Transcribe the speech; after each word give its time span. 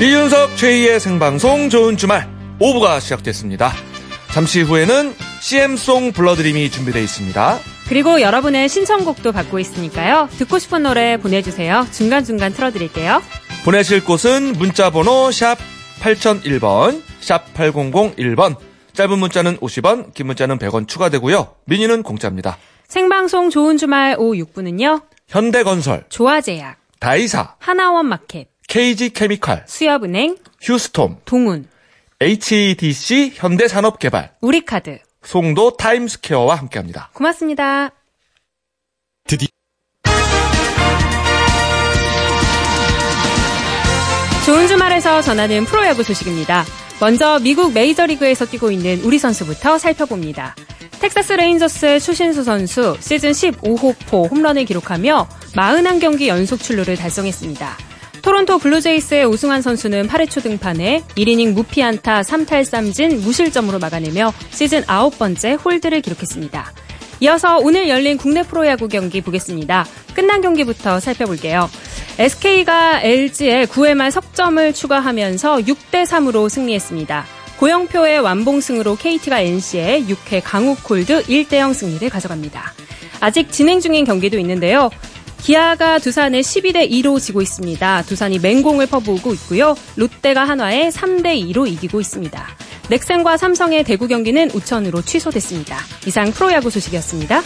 이윤석 0.00 0.56
최희의 0.56 0.98
생방송 0.98 1.68
좋은 1.68 1.98
주말 1.98 2.26
5부가 2.58 3.02
시작됐습니다. 3.02 3.70
잠시 4.32 4.62
후에는 4.62 5.14
CM송 5.42 6.12
불러드림이 6.12 6.70
준비되어 6.70 7.02
있습니다. 7.02 7.58
그리고 7.86 8.22
여러분의 8.22 8.70
신청곡도 8.70 9.32
받고 9.32 9.58
있으니까요. 9.58 10.30
듣고 10.38 10.58
싶은 10.58 10.84
노래 10.84 11.18
보내주세요. 11.18 11.86
중간중간 11.92 12.54
틀어드릴게요. 12.54 13.20
보내실 13.66 14.02
곳은 14.02 14.54
문자번호 14.54 15.30
샵 15.32 15.58
8001번, 16.00 17.02
샵 17.20 17.52
8001번, 17.52 18.56
짧은 18.94 19.18
문자는 19.18 19.58
50원, 19.58 20.14
긴 20.14 20.28
문자는 20.28 20.58
100원 20.58 20.88
추가되고요. 20.88 21.56
미니는 21.66 22.02
공짜입니다. 22.04 22.56
생방송 22.88 23.50
좋은 23.50 23.76
주말 23.76 24.16
오후 24.18 24.32
6분은요. 24.46 25.02
현대건설, 25.28 26.04
조화제약, 26.08 26.78
다이사, 27.00 27.56
하나원마켓, 27.58 28.49
KG케미칼, 28.70 29.64
수협은행, 29.66 30.36
휴스톰, 30.62 31.16
동훈, 31.24 31.68
HEDC 32.20 33.32
현대산업개발, 33.34 34.34
우리카드. 34.40 35.00
송도 35.24 35.76
타임스퀘어와 35.76 36.54
함께합니다. 36.54 37.10
고맙습니다. 37.12 37.90
드디 39.26 39.48
좋은 44.46 44.68
주말에서 44.68 45.20
전하는 45.20 45.64
프로야구 45.64 46.04
소식입니다. 46.04 46.64
먼저 47.00 47.40
미국 47.40 47.72
메이저리그에서 47.72 48.46
뛰고 48.46 48.70
있는 48.70 49.00
우리 49.02 49.18
선수부터 49.18 49.78
살펴봅니다. 49.78 50.54
텍사스 51.00 51.32
레인저스의 51.32 51.98
추신수 51.98 52.44
선수 52.44 52.96
시즌 53.00 53.32
15호 53.32 53.96
포 54.06 54.26
홈런을 54.26 54.64
기록하며 54.64 55.28
41경기 55.56 56.28
연속 56.28 56.62
출루를 56.62 56.94
달성했습니다. 56.94 57.89
토론토 58.22 58.58
블루제이스의 58.58 59.24
오승환 59.24 59.62
선수는 59.62 60.06
8회 60.08 60.28
초 60.30 60.40
등판에 60.40 61.02
1이닝 61.16 61.52
무피안타 61.52 62.20
3탈삼진 62.22 63.20
무실점으로 63.20 63.78
막아내며 63.78 64.32
시즌 64.50 64.82
9번째 64.82 65.64
홀드를 65.64 66.00
기록했습니다. 66.02 66.72
이어서 67.20 67.58
오늘 67.58 67.88
열린 67.88 68.16
국내 68.16 68.42
프로야구 68.42 68.88
경기 68.88 69.20
보겠습니다. 69.20 69.86
끝난 70.14 70.40
경기부터 70.40 71.00
살펴볼게요. 71.00 71.70
SK가 72.18 73.00
LG에 73.02 73.64
9회 73.66 73.94
말 73.94 74.10
석점을 74.10 74.72
추가하면서 74.74 75.58
6대 75.58 76.04
3으로 76.04 76.48
승리했습니다. 76.48 77.26
고영표의 77.58 78.20
완봉승으로 78.20 78.96
KT가 78.96 79.40
NC에 79.40 80.04
6회 80.04 80.40
강욱 80.42 80.82
콜드 80.82 81.24
1대0 81.24 81.74
승리를 81.74 82.08
가져갑니다. 82.08 82.72
아직 83.20 83.52
진행 83.52 83.80
중인 83.80 84.06
경기도 84.06 84.38
있는데요. 84.38 84.90
기아가 85.42 85.98
두산에 85.98 86.40
12대 86.40 86.90
2로 86.90 87.20
지고 87.20 87.40
있습니다. 87.42 88.02
두산이 88.02 88.38
맹공을 88.38 88.86
퍼부고 88.86 89.32
있고요. 89.34 89.74
롯데가 89.96 90.44
한화에 90.44 90.90
3대 90.90 91.52
2로 91.52 91.66
이기고 91.66 92.00
있습니다. 92.00 92.46
넥센과 92.90 93.36
삼성의 93.36 93.84
대구 93.84 94.08
경기는 94.08 94.50
우천으로 94.50 95.02
취소됐습니다. 95.02 95.78
이상 96.06 96.30
프로야구 96.32 96.70
소식이었습니다. 96.70 97.40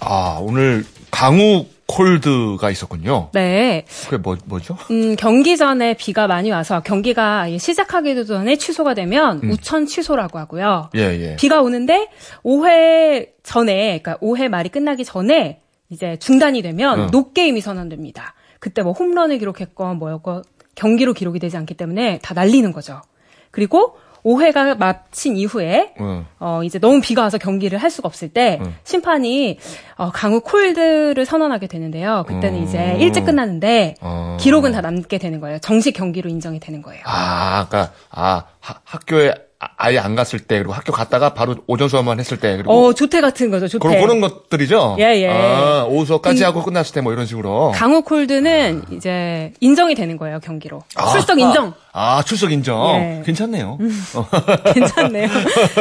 아, 0.00 0.38
오늘 0.40 0.84
강우 1.10 1.66
콜드가 1.92 2.70
있었군요. 2.70 3.28
네. 3.32 3.84
그게 4.04 4.16
뭐, 4.16 4.36
뭐죠? 4.46 4.76
음, 4.90 5.14
경기 5.16 5.56
전에 5.56 5.94
비가 5.94 6.26
많이 6.26 6.50
와서 6.50 6.80
경기가 6.80 7.46
시작하기도 7.58 8.24
전에 8.24 8.56
취소가 8.56 8.94
되면 8.94 9.40
음. 9.44 9.50
우천 9.50 9.86
취소라고 9.86 10.38
하고요. 10.38 10.90
예, 10.96 11.00
예. 11.00 11.36
비가 11.36 11.60
오는데 11.60 12.08
5회 12.44 13.28
전에, 13.42 14.00
그러니까 14.00 14.16
5회 14.18 14.48
말이 14.48 14.70
끝나기 14.70 15.04
전에 15.04 15.60
이제 15.90 16.16
중단이 16.18 16.62
되면 16.62 17.00
응. 17.00 17.06
노게임이 17.12 17.60
선언됩니다. 17.60 18.34
그때 18.58 18.82
뭐 18.82 18.92
홈런을 18.92 19.38
기록했건 19.38 19.98
뭐였건 19.98 20.44
경기로 20.74 21.12
기록이 21.12 21.38
되지 21.38 21.58
않기 21.58 21.74
때문에 21.74 22.20
다 22.22 22.32
날리는 22.32 22.72
거죠. 22.72 23.02
그리고 23.50 23.98
5회가 24.24 24.78
마친 24.78 25.36
이후에 25.36 25.94
응. 26.00 26.24
어 26.38 26.62
이제 26.64 26.78
너무 26.78 27.00
비가 27.00 27.22
와서 27.22 27.38
경기를 27.38 27.78
할 27.78 27.90
수가 27.90 28.06
없을 28.06 28.28
때 28.28 28.60
응. 28.64 28.74
심판이 28.84 29.58
어 29.96 30.10
강우 30.12 30.40
콜드를 30.40 31.24
선언하게 31.26 31.66
되는데요. 31.66 32.24
그때는 32.28 32.60
음. 32.60 32.64
이제 32.64 32.96
일찍 33.00 33.24
끝나는데 33.24 33.96
어. 34.00 34.36
기록은 34.40 34.72
다 34.72 34.80
남게 34.80 35.18
되는 35.18 35.40
거예요. 35.40 35.58
정식 35.58 35.92
경기로 35.92 36.30
인정이 36.30 36.60
되는 36.60 36.82
거예요. 36.82 37.02
아, 37.04 37.66
그니까, 37.68 37.90
아, 38.10 38.44
하- 38.60 38.80
학교에 38.84 39.34
아- 39.58 39.68
아예 39.76 39.98
안 39.98 40.16
갔을 40.16 40.40
때, 40.40 40.58
그리고 40.58 40.72
학교 40.72 40.92
갔다가 40.92 41.34
바로 41.34 41.54
오전 41.68 41.88
수업만 41.88 42.18
했을 42.18 42.40
때, 42.40 42.56
그리고. 42.56 42.72
어 42.88 42.92
조퇴 42.94 43.20
같은 43.20 43.48
거죠. 43.50 43.68
조퇴. 43.68 43.88
그런, 43.88 44.00
그런 44.02 44.20
것들이죠? 44.20 44.96
예, 44.98 45.04
예. 45.22 45.28
아, 45.28 45.84
오후 45.88 46.04
수업까지 46.04 46.38
근- 46.40 46.46
하고 46.46 46.62
끝났을 46.64 46.92
때 46.94 47.00
뭐 47.00 47.12
이런 47.12 47.26
식으로. 47.26 47.70
강호 47.72 48.02
콜드는 48.02 48.82
이제 48.90 49.52
인정이 49.60 49.94
되는 49.94 50.16
거예요 50.16 50.40
경기로 50.40 50.82
아, 50.96 51.10
출석 51.12 51.38
인정 51.38 51.74
아, 51.94 52.18
아, 52.18 52.22
출석 52.22 52.52
인정. 52.52 52.94
예. 52.96 53.22
괜찮네요. 53.24 53.76
어. 54.14 54.26
괜찮네요 54.72 55.28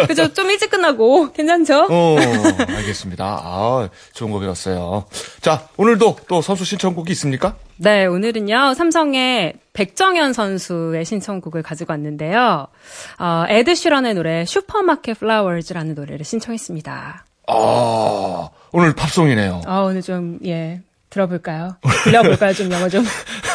그죠 0.07 0.33
좀 0.33 0.49
일찍 0.51 0.69
끝나고 0.69 1.31
괜찮죠 1.31 1.87
어, 1.89 2.17
알겠습니다. 2.67 3.23
아, 3.41 3.89
좋은 4.13 4.29
거 4.31 4.39
배웠어요. 4.39 5.05
자, 5.39 5.67
오늘도 5.77 6.17
또 6.27 6.41
선수 6.41 6.65
신청곡이 6.65 7.11
있습니까? 7.13 7.55
네 7.77 8.05
오늘은요 8.05 8.73
삼성의 8.75 9.53
백정현 9.73 10.33
선수의 10.33 11.03
신청곡을 11.05 11.63
가지고 11.63 11.93
왔는데요 11.93 12.67
어, 13.17 13.45
에드 13.47 13.73
슈런의 13.73 14.13
노래 14.13 14.45
Supermarket 14.45 15.17
Flowers라는 15.19 15.95
노래를 15.95 16.23
신청했습니다 16.23 17.25
아, 17.47 18.49
오늘 18.71 18.93
팝송이네요. 18.93 19.61
아 19.65 19.79
오늘 19.79 20.01
좀 20.03 20.39
예 20.45 20.81
들어볼까요 21.09 21.75
들려볼까요 22.03 22.53
좀 22.53 22.71
영어 22.71 22.87
좀 22.87 23.03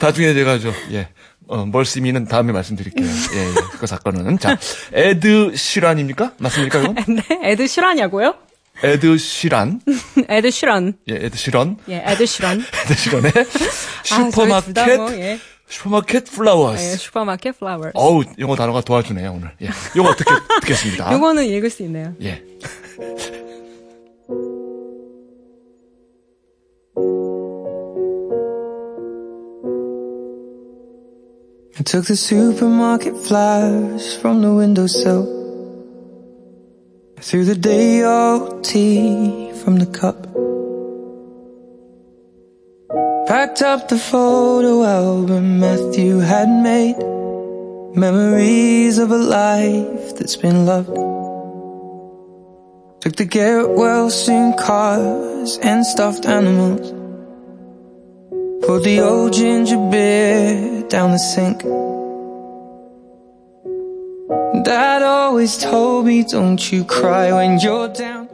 나중에 0.00 0.34
제가 0.34 0.58
저, 0.58 0.72
예, 0.92 1.08
어, 1.46 1.64
멀씨미는 1.64 2.26
다음에 2.26 2.52
말씀드릴게요. 2.52 3.06
예, 3.06 3.38
예, 3.48 3.54
그 3.78 3.86
사건은. 3.86 4.38
자, 4.38 4.58
에드 4.92 5.56
시란입니까? 5.56 6.32
맞습니까, 6.38 6.80
이거? 6.80 6.94
네 7.08 7.22
에드 7.42 7.66
슈런이냐고요 7.66 8.34
에드 8.82 9.16
시란. 9.18 9.80
에드 10.28 10.50
슈런 10.50 10.94
예, 11.10 11.14
에드 11.14 11.36
시런. 11.36 11.76
예 11.88 12.02
에드 12.06 12.26
슈런 12.26 12.60
에드 12.84 12.94
시런의 12.94 13.32
아, 13.36 13.44
저희 14.30 14.30
둘다 14.30 14.84
슈퍼마켓, 14.84 14.96
뭐, 14.98 15.12
예. 15.14 15.38
슈퍼마켓 15.68 16.24
예, 16.30 16.36
Flowers. 16.36 16.96
슈퍼마켓 16.98 17.54
어우, 17.94 18.22
영어 18.38 18.54
단어가 18.56 18.80
도와주네요, 18.80 19.32
오늘. 19.32 19.50
예. 19.62 19.68
요거 19.96 20.10
어떻게 20.10 20.30
듣겠습니다. 20.60 21.12
요거는 21.12 21.44
읽을 21.46 21.70
수 21.70 21.82
있네요. 21.84 22.14
예. 22.22 22.42
I 31.78 31.82
took 31.84 32.06
the 32.06 32.16
supermarket 32.16 33.16
flowers 33.16 34.16
from 34.16 34.42
the 34.42 34.52
windowsill. 34.52 35.22
Threw 37.20 37.44
the 37.44 37.54
day 37.54 38.02
old 38.02 38.64
tea 38.64 39.52
from 39.62 39.76
the 39.76 39.86
cup. 39.86 40.26
Packed 43.28 43.62
up 43.62 43.86
the 43.86 43.96
photo 43.96 44.82
album 44.82 45.60
Matthew 45.60 46.18
had 46.18 46.48
made. 46.48 46.98
Memories 47.94 48.98
of 48.98 49.12
a 49.12 49.16
life 49.16 50.16
that's 50.16 50.34
been 50.34 50.66
loved. 50.66 50.96
Took 53.02 53.14
the 53.14 53.72
well 53.76 54.10
soon 54.10 54.52
cars 54.54 55.58
and 55.62 55.86
stuffed 55.86 56.26
animals. 56.26 56.90
Poured 58.64 58.82
the 58.82 58.98
old 58.98 59.32
ginger 59.32 59.78
beer 59.92 60.77
down 60.88 61.10
the 61.10 61.18
sink. 61.18 61.62
Dad 64.64 65.02
always 65.02 65.56
told 65.58 66.06
me, 66.06 66.24
don't 66.24 66.60
you 66.72 66.84
cry 66.84 67.32
when 67.32 67.58
you're 67.58 67.92
down. 67.92 68.28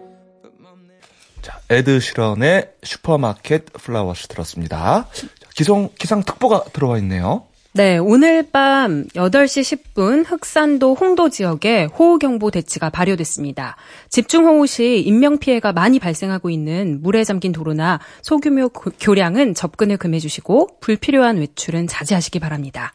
자, 1.42 1.60
에드 1.68 2.00
시런의 2.00 2.72
Supermarket 2.82 3.66
Flowers 3.74 4.28
들었습니다. 4.28 5.06
자, 5.12 5.26
기성, 5.54 5.90
기상 5.98 6.22
특보가 6.22 6.64
들어와 6.72 6.98
있네요. 6.98 7.46
네, 7.76 7.98
오늘 7.98 8.48
밤 8.52 9.04
8시 9.08 9.80
10분 9.94 10.24
흑산도 10.30 10.94
홍도 10.94 11.28
지역에 11.28 11.86
호우경보 11.86 12.52
대치가 12.52 12.88
발효됐습니다. 12.88 13.74
집중호우 14.10 14.64
시 14.68 15.02
인명피해가 15.04 15.72
많이 15.72 15.98
발생하고 15.98 16.50
있는 16.50 17.00
물에 17.02 17.24
잠긴 17.24 17.50
도로나 17.50 17.98
소규모 18.22 18.68
고- 18.68 18.92
교량은 19.00 19.54
접근을 19.54 19.96
금해주시고 19.96 20.78
불필요한 20.78 21.38
외출은 21.38 21.88
자제하시기 21.88 22.38
바랍니다. 22.38 22.94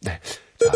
네. 0.00 0.18
자. 0.58 0.70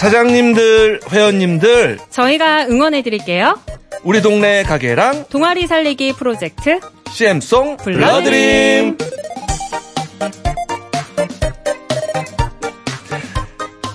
사장님들, 0.00 1.00
회원님들, 1.12 1.98
저희가 2.08 2.64
응원해드릴게요. 2.68 3.60
우리 4.02 4.22
동네 4.22 4.62
가게랑 4.62 5.26
동아리 5.28 5.66
살리기 5.66 6.14
프로젝트 6.14 6.80
CM송 7.10 7.76
불러드림. 7.76 8.96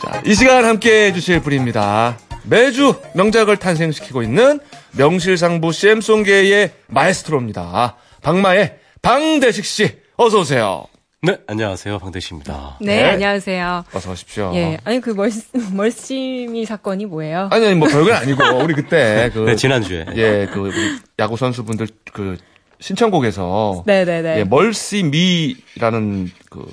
자, 0.03 0.21
이 0.23 0.35
시간 0.35 0.63
함께 0.63 1.07
해주실 1.07 1.41
분입니다. 1.41 2.19
매주 2.43 3.01
명작을 3.15 3.57
탄생시키고 3.57 4.21
있는 4.21 4.59
명실상부 4.91 5.71
CM송계의 5.71 6.69
마에스트로입니다. 6.85 7.95
박마의 8.21 8.75
방대식 9.01 9.65
씨, 9.65 9.89
어서 10.17 10.41
오세요. 10.41 10.85
네, 11.21 11.37
안녕하세요. 11.47 11.97
방대식입니다. 11.99 12.77
네, 12.81 12.97
네. 13.01 13.09
안녕하세요. 13.11 13.85
어서 13.93 14.11
오십시오. 14.11 14.51
예, 14.53 14.77
아니 14.83 14.99
그 15.01 15.11
멀, 15.11 15.31
멀씨미 15.73 16.65
사건이 16.65 17.07
뭐예요? 17.07 17.49
아니, 17.51 17.65
아니, 17.65 17.75
뭐 17.75 17.87
별건 17.87 18.13
아니고, 18.13 18.43
우리 18.63 18.75
그때, 18.75 19.31
그, 19.33 19.39
네, 19.39 19.55
지난주에. 19.55 20.05
예, 20.15 20.47
그, 20.53 20.59
우리 20.59 20.73
야구 21.17 21.35
선수분들, 21.35 21.87
그, 22.13 22.37
신청곡에서, 22.79 23.83
네네네. 23.87 24.39
예, 24.39 24.43
멀시 24.43 25.01
미라는 25.03 26.29
그 26.55 26.65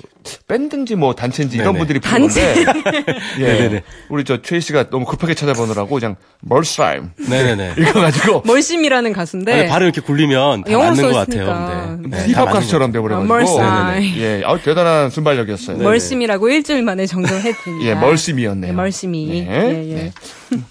밴드인지 0.47 0.95
뭐 0.95 1.13
단체인지 1.13 1.57
이런 1.57 1.73
네네. 1.73 1.77
분들이 1.79 1.99
부르는 1.99 2.27
단체. 2.29 2.63
건데 2.63 3.03
예, 3.39 3.43
네네네. 3.43 3.83
우리 4.07 4.23
저 4.23 4.41
최희 4.41 4.61
씨가 4.61 4.89
너무 4.89 5.05
급하게 5.05 5.33
찾아보느라고 5.33 5.93
그냥 5.95 6.15
멀스라임 6.39 7.09
네네네. 7.17 7.73
읽어가지고 7.79 8.43
멀씨미라는 8.45 9.11
가수인데. 9.11 9.53
아니, 9.53 9.67
발음 9.67 9.87
이렇게 9.87 9.99
굴리면 9.99 10.63
다 10.63 10.71
영어 10.71 10.85
맞는 10.85 11.11
것. 11.11 11.13
같아요. 11.13 11.99
네. 12.01 12.07
네, 12.09 12.17
다 12.33 12.43
힙합 12.43 12.53
가수처럼 12.53 12.91
것 12.91 12.97
돼버려가지고 12.99 13.33
멀스라임. 13.33 14.15
예, 14.17 14.41
아우 14.45 14.57
대단한 14.61 15.09
순발력이었어요. 15.09 15.77
네. 15.77 15.83
멀씨미라고 15.83 16.49
일주일 16.49 16.83
만에 16.83 17.05
정정했습니다. 17.05 17.85
예, 17.85 17.93
멀씨미였네요. 17.95 18.71
네, 18.71 18.75
멀씨미. 18.75 19.45
네. 19.45 19.47
예, 19.49 19.89
예. 19.91 19.95
네. 19.95 20.11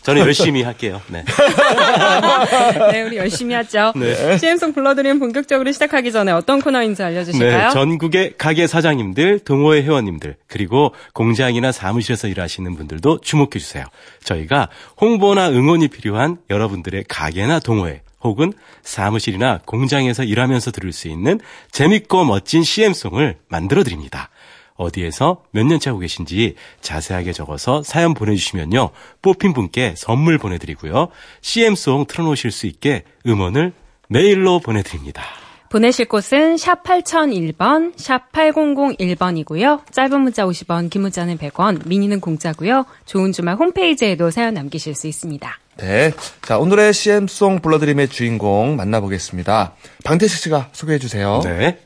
저는 0.03 0.23
열심히 0.23 0.63
할게요. 0.63 1.01
네. 1.09 1.25
네, 2.93 3.03
우리 3.03 3.17
열심히 3.17 3.55
하죠. 3.55 3.93
네. 3.97 4.39
CM송 4.39 4.73
불러드리면 4.73 5.19
본격적으로 5.19 5.71
시작하기 5.73 6.13
전에 6.13 6.33
어떤 6.33 6.61
코너인지 6.61 7.03
알려주실까요? 7.03 7.67
네, 7.69 7.73
전국의 7.73 8.35
가게 8.39 8.67
사장님 8.67 9.02
들, 9.15 9.39
동호회 9.41 9.83
회원님들, 9.83 10.37
그리고 10.47 10.95
공장이나 11.13 11.73
사무실에서 11.73 12.29
일하시는 12.29 12.77
분들도 12.77 13.19
주목해 13.21 13.59
주세요. 13.59 13.85
저희가 14.23 14.69
홍보나 15.01 15.51
응원이 15.51 15.89
필요한 15.89 16.39
여러분들의 16.49 17.05
가게나 17.09 17.59
동호회, 17.59 18.03
혹은 18.23 18.53
사무실이나 18.83 19.61
공장에서 19.67 20.23
일하면서 20.25 20.71
들을 20.71 20.93
수 20.93 21.09
있는 21.09 21.41
재밌고 21.73 22.25
멋진 22.25 22.63
CM송을 22.63 23.37
만들어 23.49 23.83
드립니다. 23.83 24.31
어디에서 24.77 25.43
몇 25.51 25.67
년째 25.67 25.91
하고 25.91 26.01
계신지 26.01 26.55
자세하게 26.81 27.33
적어서 27.33 27.83
사연 27.83 28.15
보내주시면요. 28.15 28.91
뽑힌 29.21 29.53
분께 29.53 29.95
선물 29.97 30.39
보내드리고요. 30.39 31.09
CM송 31.41 32.07
틀어놓으실 32.07 32.51
수 32.51 32.67
있게 32.67 33.05
음원을 33.27 33.73
메일로 34.09 34.61
보내드립니다. 34.61 35.42
보내실 35.73 36.05
곳은 36.05 36.59
샵 36.59 36.85
8001번, 36.85 37.95
샵 37.97 38.31
8001번이고요. 38.33 39.91
짧은 39.91 40.21
문자 40.21 40.45
50원, 40.45 40.91
긴 40.91 41.01
문자는 41.01 41.39
100원, 41.39 41.89
미니는 41.89 42.21
공짜고요. 42.21 42.85
좋은 43.07 43.33
주말 43.33 43.57
홈페이지에도 43.57 44.31
사연 44.31 44.53
남기실 44.53 44.95
수 44.95 45.07
있습니다. 45.07 45.59
네. 45.79 46.13
자, 46.43 46.59
오늘의 46.59 46.93
CM송 46.93 47.61
불러드림의 47.61 48.09
주인공 48.09 48.77
만나보겠습니다. 48.77 49.73
방태식 50.05 50.43
씨가 50.43 50.69
소개해 50.73 50.99
주세요. 50.99 51.41
네. 51.43 51.79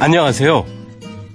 안녕하세요. 0.00 0.66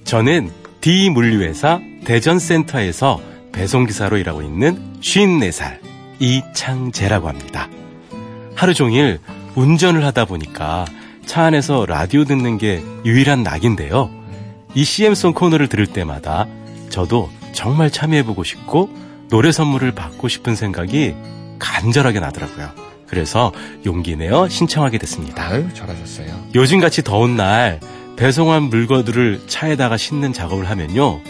저는 0.04 0.52
D 0.82 1.10
물류회사 1.10 1.80
대전센터에서 2.04 3.22
배송기사로 3.54 4.18
일하고 4.18 4.42
있는 4.42 5.00
54살 5.00 5.80
이창재라고 6.20 7.30
합니다. 7.30 7.70
하루 8.56 8.74
종일 8.74 9.20
운전을 9.56 10.04
하다 10.06 10.26
보니까 10.26 10.86
차 11.26 11.44
안에서 11.44 11.86
라디오 11.86 12.24
듣는 12.24 12.58
게 12.58 12.82
유일한 13.04 13.44
낙인데요. 13.44 14.10
이 14.74 14.84
CM송 14.84 15.34
코너를 15.34 15.68
들을 15.68 15.86
때마다 15.88 16.48
저도 16.90 17.30
정말 17.54 17.90
참여해보고 17.90 18.44
싶고 18.44 18.90
노래 19.30 19.52
선물을 19.52 19.94
받고 19.94 20.28
싶은 20.28 20.56
생각이 20.56 21.16
간절하게 21.60 22.20
나더라고요. 22.20 22.70
그래서 23.08 23.52
용기 23.86 24.16
내어 24.16 24.48
신청하게 24.50 24.98
됐습니다. 25.00 25.48
아유, 25.48 25.68
잘하셨어요. 25.74 26.48
요즘같이 26.56 27.04
더운 27.04 27.36
날 27.36 27.80
배송한 28.18 28.64
물건들을 28.64 29.44
차에다가 29.48 29.98
싣는 29.98 30.34
작업을 30.34 30.70
하면요. 30.70 31.22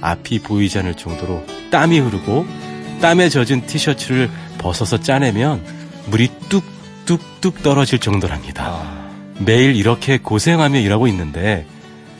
앞이 0.00 0.40
보이지 0.40 0.78
않을 0.78 0.94
정도로 0.94 1.44
땀이 1.70 2.00
흐르고 2.00 2.46
땀에 3.00 3.28
젖은 3.28 3.66
티셔츠를 3.66 4.30
벗어서 4.58 4.98
짜내면 4.98 5.62
물이 6.06 6.28
뚝 6.48 6.64
뚝뚝 7.06 7.62
떨어질 7.62 7.98
정도랍니다. 7.98 8.64
아, 8.66 9.10
매일 9.38 9.76
이렇게 9.76 10.18
고생하며 10.18 10.78
일하고 10.80 11.06
있는데 11.08 11.66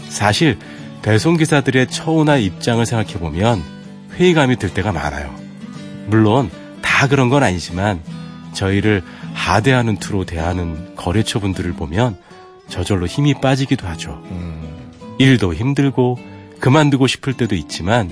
사실 0.08 0.58
배송기사들의 1.02 1.88
처우나 1.88 2.36
입장을 2.36 2.84
생각해보면 2.84 3.62
회의감이 4.14 4.56
들 4.56 4.72
때가 4.72 4.92
많아요. 4.92 5.34
물론 6.06 6.50
다 6.80 7.08
그런 7.08 7.28
건 7.28 7.42
아니지만 7.42 8.00
저희를 8.52 9.02
하대하는 9.34 9.96
투로 9.96 10.24
대하는 10.24 10.94
거래처분들을 10.96 11.72
보면 11.72 12.16
저절로 12.68 13.06
힘이 13.06 13.34
빠지기도 13.34 13.86
하죠. 13.88 14.22
음, 14.30 14.90
일도 15.18 15.54
힘들고 15.54 16.18
그만두고 16.60 17.06
싶을 17.06 17.34
때도 17.34 17.54
있지만 17.54 18.10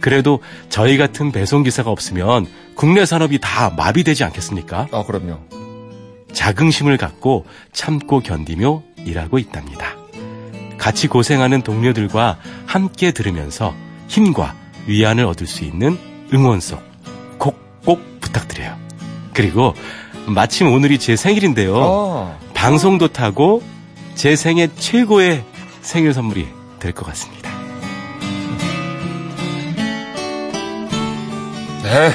그래도 0.00 0.40
저희 0.68 0.96
같은 0.96 1.32
배송기사가 1.32 1.90
없으면 1.90 2.46
국내 2.74 3.04
산업이 3.04 3.38
다 3.40 3.70
마비되지 3.70 4.24
않겠습니까? 4.24 4.88
아, 4.92 5.04
그럼요. 5.04 5.40
자긍심을 6.40 6.96
갖고 6.96 7.44
참고 7.70 8.20
견디며 8.20 8.82
일하고 9.04 9.38
있답니다. 9.38 9.94
같이 10.78 11.06
고생하는 11.06 11.60
동료들과 11.60 12.38
함께 12.64 13.10
들으면서 13.12 13.74
힘과 14.08 14.54
위안을 14.86 15.26
얻을 15.26 15.46
수 15.46 15.64
있는 15.64 15.98
응원송 16.32 16.80
꼭꼭 17.36 18.00
부탁드려요. 18.22 18.74
그리고 19.34 19.74
마침 20.26 20.72
오늘이 20.72 20.98
제 20.98 21.14
생일인데요. 21.14 21.76
어, 21.76 22.38
방송도 22.54 23.08
타고 23.08 23.62
제 24.14 24.34
생애 24.34 24.66
최고의 24.74 25.44
생일 25.82 26.14
선물이 26.14 26.48
될 26.78 26.92
것 26.94 27.04
같습니다. 27.04 27.50
네. 31.82 32.12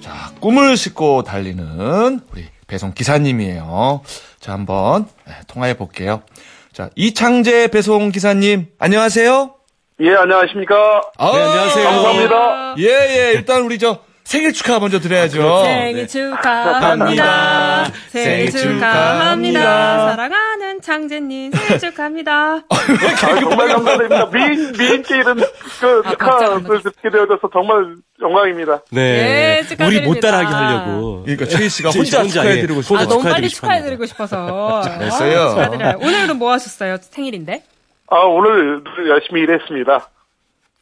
자, 0.00 0.32
꿈을 0.40 0.76
싣고 0.76 1.22
달리는 1.22 2.20
우리 2.32 2.44
배송 2.68 2.92
기사님이에요. 2.92 4.02
자, 4.38 4.52
한번 4.52 5.08
네, 5.26 5.32
통화해 5.48 5.74
볼게요. 5.74 6.22
자, 6.72 6.90
이창재 6.94 7.68
배송 7.68 8.12
기사님, 8.12 8.68
안녕하세요. 8.78 9.54
예, 10.00 10.14
안녕하십니까. 10.14 10.76
아, 11.16 11.32
네, 11.32 11.42
안녕하세요. 11.42 11.84
감사합니다. 11.88 12.74
예, 12.78 12.84
예. 12.84 13.32
일단 13.32 13.62
우리 13.62 13.78
저 13.78 13.98
생일 14.28 14.52
축하 14.52 14.78
먼저 14.78 15.00
드려야죠. 15.00 15.62
생일 15.64 16.06
축하합니다. 16.06 17.86
생일 18.10 18.50
축하합니다. 18.50 20.10
사랑하는 20.10 20.82
창재님 20.82 21.50
생일 21.52 21.78
축하합니다. 21.80 22.56
아, 22.68 23.40
정말 23.40 23.68
감사드립니다. 23.68 24.30
미인, 24.30 24.72
미인께 24.72 25.16
이런 25.16 25.36
그 25.38 26.02
아, 26.04 26.10
축하를. 26.10 26.82
듣게 26.82 27.08
되어서 27.08 27.38
정말 27.50 27.96
영광입니다. 28.20 28.82
네, 28.90 29.60
우리 29.60 29.68
축하드립니다. 29.68 30.06
못 30.08 30.20
따라하게 30.20 30.46
하려고. 30.54 31.22
그러니까 31.22 31.46
최희 31.46 31.70
씨가 31.70 31.88
최희 31.90 32.04
씨 32.04 32.14
혼자 32.16 32.20
혼자, 32.20 32.42
축하해드리고 32.42 32.78
예. 32.80 32.82
싶어. 32.82 32.96
아, 32.96 32.98
혼자 32.98 33.14
너무 33.14 33.22
빨리 33.30 33.48
축하해드리고 33.48 34.04
축하해드리고 34.04 34.06
싶어서. 34.06 34.82
잘했어요. 34.84 35.40
아, 35.40 35.48
축하드려요. 35.54 35.98
오늘은 36.02 36.36
뭐 36.36 36.52
하셨어요? 36.52 36.98
생일인데? 37.00 37.62
아, 38.08 38.16
오늘 38.18 38.82
열심히 39.08 39.40
일했습니다. 39.40 40.10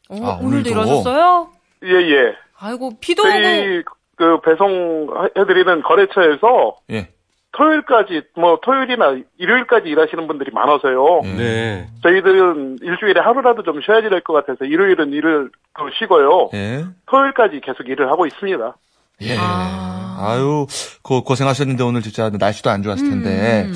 어, 0.09 0.15
아, 0.21 0.37
오늘도 0.41 0.69
오늘도? 0.69 0.69
일하셨어요? 0.71 1.47
예, 1.85 1.89
예. 1.93 2.46
아이고, 2.59 2.93
비도 2.99 3.23
오고. 3.23 3.31
저희 3.31 3.83
그 4.15 4.39
배송해드리는 4.41 5.81
거래처에서 5.83 6.75
예. 6.91 7.09
토요일까지, 7.51 8.21
뭐 8.35 8.59
토요일이나 8.61 9.17
일요일까지 9.37 9.89
일하시는 9.89 10.27
분들이 10.27 10.51
많아서요. 10.51 11.21
예. 11.23 11.33
네. 11.33 11.87
저희들은 12.03 12.77
일주일에 12.81 13.19
하루라도 13.19 13.63
좀 13.63 13.81
쉬어야지 13.81 14.09
될 14.09 14.21
것 14.21 14.33
같아서 14.33 14.65
일요일은 14.65 15.11
일을 15.13 15.49
또 15.77 15.89
쉬고요. 15.99 16.49
예. 16.53 16.85
토요일까지 17.07 17.61
계속 17.63 17.87
일을 17.87 18.09
하고 18.11 18.25
있습니다. 18.27 18.75
예. 19.21 19.35
아. 19.39 20.17
아유, 20.19 20.65
고, 21.03 21.23
고생하셨는데 21.23 21.83
오늘 21.83 22.01
진짜 22.01 22.29
날씨도 22.31 22.69
안 22.71 22.81
좋았을 22.83 23.07
텐데. 23.09 23.65
음. 23.67 23.73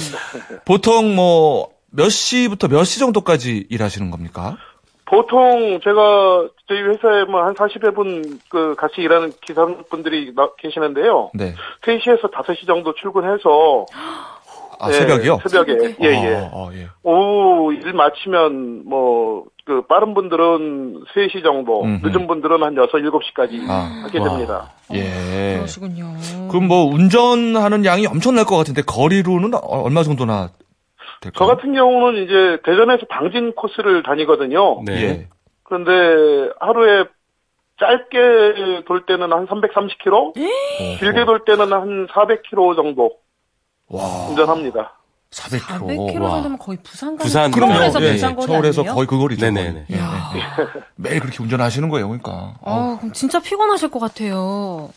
보통 0.65 1.15
뭐, 1.15 1.69
몇 1.91 2.09
시부터 2.09 2.67
몇 2.67 2.83
시 2.83 2.99
정도까지 2.99 3.67
일하시는 3.69 4.09
겁니까? 4.11 4.57
보통 5.11 5.79
제가 5.83 6.47
저희 6.69 6.81
회사에 6.83 7.25
뭐 7.25 7.41
한 7.43 7.53
40여 7.53 7.93
분 7.93 8.39
그 8.49 8.75
같이 8.77 9.01
일하는 9.01 9.31
기사분들이 9.45 10.33
나- 10.35 10.49
계시는데요. 10.57 11.31
네. 11.33 11.53
3시에서 11.83 12.31
5시 12.31 12.65
정도 12.65 12.93
출근해서 12.95 13.85
아, 14.79 14.89
예, 14.89 14.93
새벽이요? 14.93 15.39
새벽에 15.47 15.95
예, 16.01 16.07
예. 16.07 16.33
어, 16.35 16.49
어, 16.53 16.69
예. 16.73 16.87
오후 17.03 17.73
일 17.73 17.93
마치면 17.93 18.87
뭐 18.87 19.43
그 19.63 19.83
빠른 19.83 20.15
분들은 20.15 21.03
3시 21.13 21.43
정도, 21.43 21.83
음흠. 21.83 22.07
늦은 22.07 22.25
분들은 22.25 22.63
한 22.63 22.75
6, 22.75 22.91
7시까지 22.91 23.69
아. 23.69 24.01
하게 24.03 24.17
와. 24.17 24.29
됩니다. 24.29 24.71
예. 24.91 25.53
그러시군요. 25.57 26.15
그럼 26.49 26.67
뭐, 26.67 26.85
운전하는 26.91 27.85
양이 27.85 28.07
엄청날 28.07 28.43
것 28.45 28.57
같은데, 28.57 28.81
거리로는 28.81 29.53
어- 29.53 29.59
얼마 29.83 30.01
정도나 30.01 30.49
될까요? 31.21 31.37
저 31.37 31.45
같은 31.45 31.73
경우는 31.73 32.23
이제 32.23 32.59
대전에서 32.65 33.05
당진 33.09 33.53
코스를 33.53 34.03
다니거든요. 34.03 34.81
네. 34.83 34.93
예. 35.03 35.27
그런데 35.63 36.51
하루에 36.59 37.05
짧게 37.79 38.83
돌 38.85 39.05
때는 39.05 39.31
한 39.31 39.47
330km, 39.47 40.33
길게 40.99 41.25
돌 41.25 41.45
때는 41.45 41.71
한 41.71 42.07
400km 42.07 42.75
정도 42.75 43.11
와, 43.87 44.27
운전합니다. 44.29 44.97
400km. 45.31 45.79
400km 45.79 46.21
와. 46.21 46.29
정도면 46.31 46.57
거의 46.57 46.77
부산 46.83 47.09
가는 47.15 47.23
부산 47.23 47.51
그럼 47.51 47.71
서울에서 47.71 48.01
예, 48.01 48.11
부산 48.11 48.35
거리 48.35 48.47
서울에서 48.47 48.81
아니에요? 48.81 48.95
거의 48.95 49.07
그 49.07 49.17
거리죠. 49.17 49.45
네네네. 49.45 49.85
예, 49.89 49.95
예. 49.95 50.01
매일 50.95 51.21
그렇게 51.21 51.41
운전하시는 51.41 51.87
거예요, 51.89 52.07
그러니까. 52.09 52.55
아, 52.63 52.97
그럼 52.99 53.13
진짜 53.13 53.39
피곤하실 53.39 53.89
것 53.91 53.99
같아요. 53.99 54.89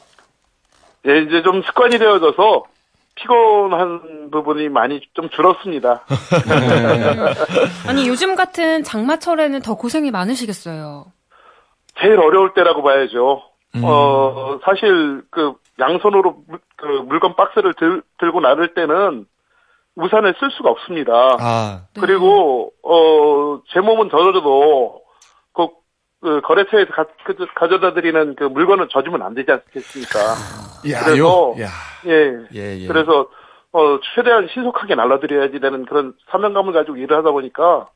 예, 1.06 1.20
이제 1.22 1.42
좀 1.42 1.62
습관이 1.62 1.98
되어져서 1.98 2.64
피곤한 3.16 4.30
부분이 4.30 4.68
많이 4.68 5.00
좀 5.14 5.28
줄었습니다. 5.30 6.04
아니, 7.88 8.08
요즘 8.08 8.34
같은 8.34 8.82
장마철에는 8.82 9.62
더 9.62 9.76
고생이 9.76 10.10
많으시겠어요. 10.10 11.06
제일 12.00 12.18
어려울 12.18 12.54
때라고 12.54 12.82
봐야죠. 12.82 13.42
음. 13.76 13.82
어, 13.84 14.58
사실 14.64 15.22
그 15.30 15.54
양손으로 15.78 16.42
물, 16.46 16.58
그 16.76 16.86
물건 16.86 17.36
박스를 17.36 17.74
들, 17.74 18.02
들고 18.18 18.40
나를 18.40 18.74
때는 18.74 19.26
우산을 19.96 20.34
쓸 20.38 20.50
수가 20.50 20.70
없습니다. 20.70 21.12
아, 21.38 21.82
네. 21.94 22.00
그리고 22.00 22.72
어, 22.82 23.60
제 23.72 23.80
몸은 23.80 24.10
젖어도 24.10 25.02
그, 25.52 25.68
그 26.20 26.40
거래처에서 26.42 26.92
가, 26.92 27.06
그, 27.24 27.46
가져다 27.54 27.94
드리는 27.94 28.34
그 28.34 28.44
물건은 28.44 28.88
젖으면 28.90 29.22
안 29.22 29.34
되지 29.34 29.52
않겠습니까? 29.52 30.18
야, 30.90 31.04
그래서- 31.04 31.18
요, 31.18 31.54
야, 31.60 31.68
예. 32.06 32.36
예, 32.54 32.78
예. 32.80 32.86
그래서 32.86 33.28
어, 33.72 33.98
최대한 34.14 34.48
신속하게 34.52 34.94
날라드려야지 34.94 35.58
되는 35.60 35.84
그런 35.86 36.14
사명감을 36.30 36.72
가지고 36.72 36.96
일을 36.96 37.16
하다 37.18 37.30
보니까 37.32 37.88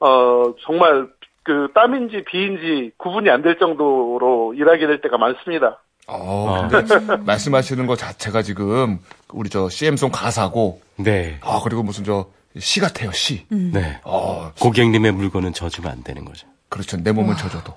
어, 0.00 0.42
정말 0.66 1.08
그 1.44 1.68
땀인지 1.74 2.24
비인지 2.24 2.92
구분이 2.96 3.28
안 3.30 3.42
될 3.42 3.58
정도로 3.58 4.54
일하게 4.54 4.86
될 4.86 5.00
때가 5.00 5.18
많습니다. 5.18 5.80
어, 6.08 6.66
근데 6.70 7.16
말씀하시는 7.24 7.86
것 7.86 7.96
자체가 7.96 8.42
지금 8.42 8.98
우리 9.32 9.48
저 9.50 9.68
CM송 9.68 10.10
가사고, 10.10 10.80
네. 10.96 11.38
아, 11.42 11.60
그리고 11.62 11.82
무슨 11.82 12.04
저 12.04 12.26
시 12.58 12.80
같아요, 12.80 13.10
시. 13.12 13.46
네. 13.48 13.98
어, 14.04 14.52
고객님의 14.60 15.12
물건은 15.12 15.54
져주면 15.54 15.90
안 15.90 16.02
되는 16.02 16.22
거죠. 16.26 16.46
그렇죠. 16.68 16.98
내 16.98 17.10
몸을 17.10 17.34
젖어도. 17.34 17.72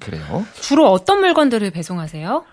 그래요. 0.00 0.44
주로 0.54 0.86
어떤 0.90 1.20
물건들을 1.20 1.70
배송하세요? 1.70 2.44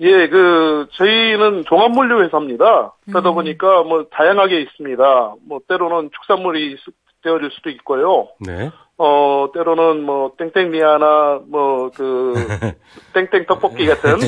예, 0.00 0.28
그 0.28 0.86
저희는 0.92 1.64
종합물류 1.64 2.22
회사입니다. 2.24 2.92
그러다 3.06 3.30
보니까 3.32 3.82
뭐 3.82 4.04
다양하게 4.10 4.60
있습니다. 4.60 5.34
뭐 5.48 5.60
때로는 5.68 6.10
축산물이 6.12 6.76
수- 6.80 6.90
되어질 7.22 7.50
수도 7.52 7.70
있고요. 7.70 8.28
네. 8.40 8.70
어 8.98 9.48
때로는 9.52 10.02
뭐 10.04 10.32
땡땡 10.38 10.70
미아나 10.70 11.40
뭐 11.46 11.90
그 11.94 12.34
땡땡 13.14 13.46
떡볶이 13.46 13.86
같은 13.86 14.18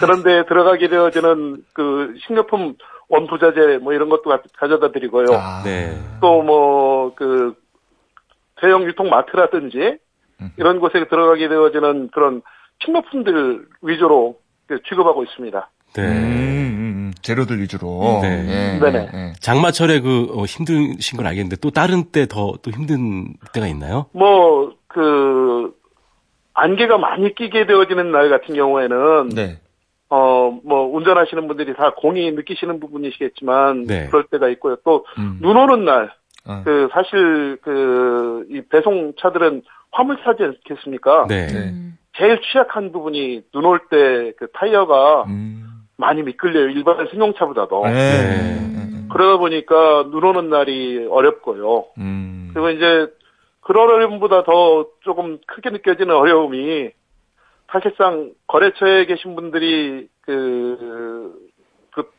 그런데 0.00 0.44
들어가게 0.46 0.88
되어지는 0.88 1.64
그 1.72 2.14
식료품 2.26 2.74
원부자재 3.08 3.78
뭐 3.80 3.92
이런 3.92 4.08
것도 4.08 4.22
가- 4.30 4.42
가져다 4.56 4.90
드리고요. 4.92 5.26
아, 5.32 5.62
네. 5.64 5.96
또뭐그 6.20 7.54
대형 8.60 8.82
유통 8.84 9.08
마트라든지 9.08 9.98
이런 10.56 10.80
곳에 10.80 11.04
들어가게 11.08 11.48
되어지는 11.48 12.10
그런 12.12 12.42
식료품들 12.84 13.66
위주로 13.82 14.36
그 14.36 14.41
취급하고 14.88 15.22
있습니다. 15.24 15.70
네. 15.94 16.02
음, 16.02 16.12
음, 16.12 16.82
음, 17.08 17.12
재료들 17.20 17.60
위주로. 17.60 18.20
네. 18.22 18.28
예, 18.74 18.78
네네. 18.80 19.08
예. 19.12 19.32
장마철에 19.40 20.00
그 20.00 20.28
어, 20.34 20.44
힘드신 20.44 21.16
건 21.18 21.26
알겠는데 21.26 21.56
또 21.56 21.70
다른 21.70 22.04
때 22.12 22.24
더 22.26 22.54
또 22.62 22.70
힘든 22.70 23.34
때가 23.52 23.66
있나요? 23.66 24.06
뭐 24.12 24.72
그 24.88 25.74
안개가 26.54 26.98
많이 26.98 27.34
끼게 27.34 27.66
되어지는 27.66 28.12
날 28.12 28.28
같은 28.28 28.54
경우에는 28.54 29.30
네. 29.30 29.58
어뭐 30.10 30.94
운전하시는 30.94 31.46
분들이 31.48 31.74
다 31.74 31.94
공이 31.96 32.30
느끼시는 32.32 32.78
부분이시겠지만 32.80 33.84
네. 33.86 34.08
그럴 34.08 34.24
때가 34.30 34.48
있고요. 34.50 34.76
또 34.84 35.06
음. 35.18 35.38
눈 35.40 35.56
오는 35.56 35.84
날 35.86 36.12
아, 36.46 36.62
그 36.64 36.88
사실 36.92 37.56
그 37.62 38.44
이 38.50 38.60
배송차들은 38.68 39.62
화물차지 39.92 40.42
않겠습니까? 40.42 41.26
네. 41.28 41.46
네. 41.46 41.74
제일 42.16 42.40
취약한 42.42 42.92
부분이 42.92 43.42
눈 43.52 43.64
올 43.64 43.88
때 43.88 44.32
그 44.36 44.48
타이어가 44.52 45.24
음. 45.28 45.84
많이 45.96 46.22
미끌려요. 46.22 46.68
일반 46.70 47.06
승용차보다도. 47.08 47.84
네. 47.86 47.92
네. 47.92 49.08
그러다 49.10 49.38
보니까 49.38 50.04
눈 50.10 50.24
오는 50.24 50.48
날이 50.50 51.06
어렵고요. 51.10 51.86
음. 51.98 52.50
그리고 52.52 52.70
이제 52.70 53.06
그런 53.60 53.90
어려움보다 53.90 54.42
더 54.44 54.86
조금 55.00 55.38
크게 55.46 55.70
느껴지는 55.70 56.14
어려움이 56.14 56.90
사실상 57.70 58.32
거래처에 58.46 59.06
계신 59.06 59.34
분들이 59.34 60.08
그, 60.22 60.78
그 60.80 61.52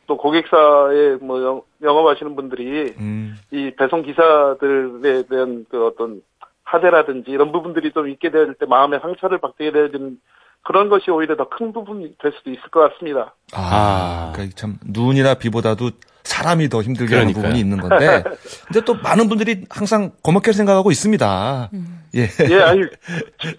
또 0.05 0.17
고객사에 0.17 1.15
뭐 1.21 1.41
영, 1.41 1.61
영업하시는 1.81 2.35
분들이 2.35 2.93
음. 2.99 3.35
이 3.51 3.71
배송 3.77 4.03
기사들에 4.03 5.23
대한 5.29 5.65
그 5.69 5.87
어떤 5.87 6.21
하대라든지 6.63 7.31
이런 7.31 7.51
부분들이 7.51 7.91
좀 7.91 8.07
있게 8.09 8.31
되어질 8.31 8.55
때 8.55 8.65
마음에 8.65 8.99
상처를 8.99 9.39
받게 9.39 9.71
되어지는 9.71 10.17
그런 10.63 10.87
것이 10.89 11.11
오히려 11.11 11.35
더 11.35 11.49
큰 11.49 11.73
부분이 11.73 12.15
될 12.21 12.31
수도 12.37 12.49
있을 12.49 12.61
것 12.71 12.91
같습니다. 12.93 13.35
아, 13.53 14.31
그러니까 14.33 14.55
참 14.55 14.77
눈이나 14.85 15.33
비보다도 15.33 15.91
사람이 16.23 16.69
더 16.69 16.81
힘들게 16.81 17.15
하는 17.17 17.33
그러니까요. 17.33 17.43
부분이 17.43 17.59
있는 17.59 17.77
건데, 17.81 18.23
근데 18.67 18.81
또 18.85 18.95
많은 18.95 19.27
분들이 19.27 19.65
항상 19.69 20.11
고맙게 20.23 20.53
생각하고 20.53 20.89
있습니다. 20.89 21.69
예, 22.15 22.21
예, 22.49 22.61
아니 22.61 22.81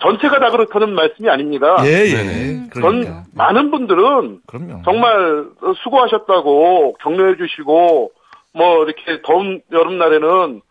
전체가 0.00 0.38
다 0.40 0.50
그렇다는 0.50 0.94
말씀이 0.94 1.28
아닙니다. 1.28 1.76
예, 1.84 1.90
예. 2.06 2.66
그러니까. 2.70 2.80
전 2.80 3.24
많은 3.34 3.70
분들은 3.70 4.40
그럼요. 4.46 4.80
정말 4.86 5.44
수고하셨다고 5.82 6.94
격려해 7.02 7.36
주시고 7.36 8.12
뭐 8.54 8.84
이렇게 8.84 9.20
더운 9.26 9.60
여름날에는 9.70 10.62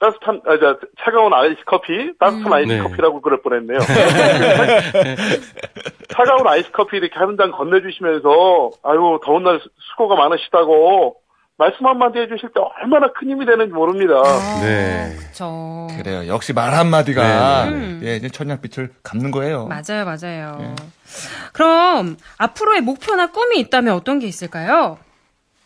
따뜻한 0.00 0.40
아, 0.46 0.58
저, 0.58 0.78
차가운 1.04 1.32
아이스 1.34 1.60
커피, 1.66 2.12
따뜻한 2.18 2.52
아이스 2.52 2.72
네. 2.72 2.78
커피라고 2.80 3.20
그럴 3.20 3.40
뻔했네요. 3.42 3.78
차가운 6.14 6.46
아이스 6.48 6.70
커피 6.72 6.96
이렇게 6.96 7.16
한 7.18 7.36
잔 7.36 7.50
건네주시면서 7.52 8.70
아유 8.82 9.20
더운 9.24 9.44
날 9.44 9.60
수- 9.60 9.68
수고가 9.92 10.16
많으시다고 10.16 11.16
말씀 11.56 11.86
한마디 11.86 12.18
해주실 12.18 12.50
때 12.54 12.60
얼마나 12.80 13.12
큰 13.12 13.30
힘이 13.30 13.44
되는지 13.46 13.72
모릅니다. 13.72 14.14
네. 14.62 15.12
저 15.32 15.86
그래요. 15.96 16.26
역시 16.26 16.52
말 16.54 16.72
한마디가, 16.74 17.66
네, 17.66 17.70
네. 18.00 18.06
예, 18.08 18.16
이제 18.16 18.28
천냥빛을 18.30 18.90
갚는 19.02 19.30
거예요. 19.30 19.66
맞아요, 19.68 20.04
맞아요. 20.06 20.74
그럼 21.52 22.16
앞으로의 22.38 22.80
목표나 22.80 23.26
꿈이 23.28 23.58
있다면 23.60 23.94
어떤 23.94 24.18
게 24.18 24.26
있을까요? 24.26 24.98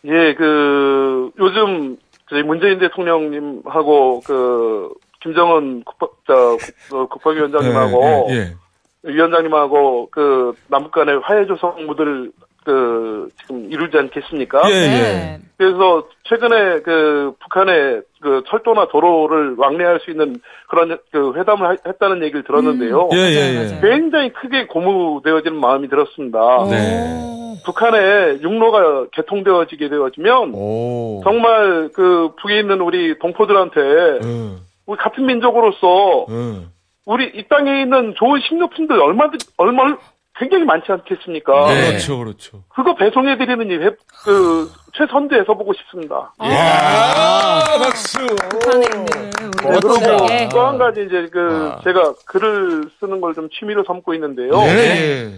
예, 0.05 0.33
그 0.35 1.31
요즘 1.39 1.97
저희 2.29 2.43
문재인 2.43 2.79
대통령님하고 2.79 4.21
그 4.25 4.93
김정은 5.21 5.83
국방 5.83 6.09
저 6.27 6.57
국- 6.89 6.95
어, 6.95 7.07
국방위원장님하고 7.07 8.27
예, 8.29 8.35
예, 8.35 8.55
위원장님하고 9.03 10.09
그 10.11 10.53
남북 10.67 10.91
간의 10.91 11.19
화해 11.23 11.45
조성 11.45 11.85
무들 11.85 12.31
그 12.65 13.29
지금 13.41 13.71
이루지 13.71 13.95
않겠습니까? 13.97 14.61
예, 14.69 14.73
예. 14.73 14.87
네. 14.87 15.39
그래서 15.57 16.07
최근에 16.23 16.81
그 16.81 17.33
북한의 17.39 18.01
그 18.21 18.43
철도나 18.49 18.87
도로를 18.89 19.55
왕래할 19.57 19.99
수 20.01 20.11
있는 20.11 20.35
그런 20.67 20.97
그 21.11 21.33
회담을 21.35 21.67
하- 21.67 21.75
했다는 21.87 22.23
얘기를 22.23 22.43
들었는데요. 22.43 23.09
예, 23.13 23.17
예, 23.17 23.53
예. 23.53 23.63
맞아요. 23.69 23.81
굉장히 23.81 24.33
크게 24.33 24.65
고무되어지는 24.65 25.57
마음이 25.59 25.87
들었습니다. 25.87 26.39
네. 26.69 27.21
북한의 27.65 28.41
육로가 28.41 29.07
개통되어지게 29.13 29.89
되어지면 29.89 30.51
오. 30.55 31.21
정말 31.23 31.89
그 31.93 32.31
북에 32.41 32.59
있는 32.59 32.81
우리 32.81 33.17
동포들한테 33.19 33.79
응, 34.23 34.57
우리 34.85 34.97
같은 34.97 35.25
민족으로서 35.25 36.25
응. 36.29 36.67
우리 37.07 37.25
이 37.33 37.43
땅에 37.47 37.81
있는 37.81 38.13
좋은 38.17 38.39
식료품들 38.41 38.99
얼마든 38.99 39.39
얼마 39.57 39.95
굉장히 40.37 40.65
많지 40.65 40.91
않겠습니까? 40.91 41.67
네. 41.69 41.87
그렇죠, 41.91 42.17
그렇죠. 42.19 42.63
그거 42.69 42.93
배송해 42.95 43.37
드리는 43.37 43.67
일, 43.69 43.83
해- 43.83 43.95
그 44.25 44.69
최선두에 44.93 45.43
서 45.45 45.53
보고 45.55 45.73
싶습니다. 45.73 46.33
아, 46.39 47.63
박수. 47.81 48.19
북한에 48.49 48.85
있는 48.85 49.05
우리 49.07 49.19
네, 49.29 49.51
그리고 49.57 49.79
동포들에게 49.79 50.49
또한 50.51 50.77
가지 50.77 51.03
이제 51.05 51.27
그 51.31 51.73
아. 51.77 51.81
제가 51.83 52.13
글을 52.27 52.89
쓰는 52.99 53.21
걸 53.21 53.33
좀 53.33 53.49
취미로 53.49 53.83
삼고 53.85 54.13
있는데요. 54.15 54.51
예, 54.65 54.69
예. 54.69 55.31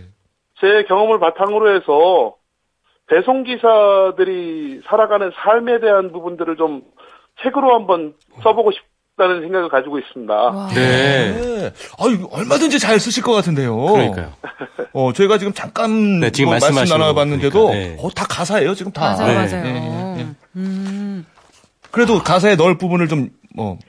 제 0.60 0.84
경험을 0.88 1.20
바탕으로 1.20 1.76
해서 1.76 2.36
배송 3.08 3.44
기사들이 3.44 4.82
살아가는 4.88 5.32
삶에 5.36 5.80
대한 5.80 6.12
부분들을 6.12 6.58
좀 6.58 6.82
책으로 7.44 7.74
한번 7.76 8.14
써보고 8.44 8.72
싶 8.72 8.82
다는 9.18 9.42
생각을 9.42 9.68
가지고 9.70 9.98
있습니다. 10.00 10.34
와. 10.34 10.68
네. 10.74 11.32
네. 11.34 11.74
아유, 12.00 12.28
얼마든지 12.32 12.78
잘 12.80 13.00
쓰실 13.00 13.24
것 13.24 13.34
같은데요. 13.34 13.76
그러니까요. 13.76 14.32
어, 14.94 15.12
저희가 15.12 15.38
지금 15.40 15.54
잠깐 15.54 16.20
네, 16.20 16.30
지금 16.32 16.50
뭐 16.52 16.60
말씀 16.60 16.76
나눠봤는데도, 16.98 17.70
네. 17.72 17.98
어, 18.00 18.10
다 18.12 18.26
가사예요, 18.30 18.76
지금 18.76 18.92
다. 18.92 19.16
맞아요, 19.18 19.28
네. 19.28 19.34
맞아요. 19.52 19.66
예, 19.66 19.70
예, 19.70 20.20
예. 20.22 20.28
음. 20.56 21.26
그래도 21.92 22.20
가사에 22.20 22.56
넣을 22.56 22.78
부분을 22.78 23.08
좀, 23.08 23.30
뭐, 23.56 23.80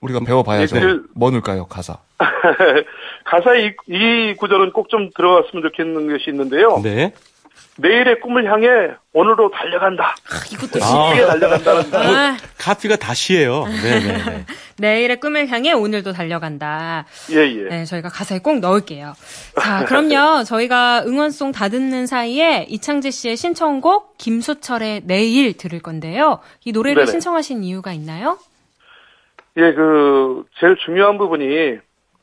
우리가 0.00 0.20
배워봐야죠. 0.20 0.76
네, 0.76 0.80
그- 0.80 1.06
뭐 1.14 1.30
넣을까요, 1.30 1.66
가사? 1.66 1.96
가사에 3.24 3.66
이, 3.66 3.72
이 3.88 4.34
구절은 4.38 4.72
꼭 4.72 4.88
좀 4.88 5.10
들어갔으면 5.16 5.62
좋겠는 5.62 6.08
것이 6.08 6.30
있는데요. 6.30 6.80
네. 6.82 7.12
내일의 7.82 8.20
꿈을 8.20 8.50
향해 8.50 8.94
오늘도 9.12 9.50
달려간다. 9.50 10.14
이것도 10.52 10.82
아. 10.82 11.10
쉽게 11.10 11.26
달려간다는 11.26 11.94
아, 11.94 12.36
카피가 12.58 12.96
다시예요. 12.96 13.64
네, 13.66 14.00
네, 14.00 14.24
네. 14.24 14.46
내일의 14.78 15.20
꿈을 15.20 15.48
향해 15.48 15.72
오늘도 15.72 16.12
달려간다. 16.12 17.04
예, 17.32 17.38
예. 17.38 17.68
네, 17.68 17.84
저희가 17.84 18.08
가사에 18.08 18.38
꼭 18.38 18.60
넣을게요. 18.60 19.14
자, 19.60 19.84
그럼요. 19.86 20.44
저희가 20.44 21.02
응원송 21.06 21.50
다 21.52 21.68
듣는 21.68 22.06
사이에 22.06 22.66
이창재 22.68 23.10
씨의 23.10 23.36
신청곡 23.36 24.16
김수철의 24.16 25.02
내일 25.04 25.56
들을 25.56 25.80
건데요. 25.80 26.38
이 26.64 26.72
노래를 26.72 27.02
네네. 27.02 27.10
신청하신 27.10 27.64
이유가 27.64 27.92
있나요? 27.92 28.38
예, 29.56 29.72
그, 29.72 30.44
제일 30.60 30.76
중요한 30.84 31.18
부분이 31.18 31.78